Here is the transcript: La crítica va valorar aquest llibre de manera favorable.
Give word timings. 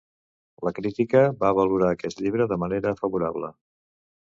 La 0.67 0.71
crítica 0.77 1.21
va 1.43 1.51
valorar 1.59 1.91
aquest 1.97 2.25
llibre 2.25 2.49
de 2.55 2.59
manera 2.65 2.97
favorable. 3.05 3.55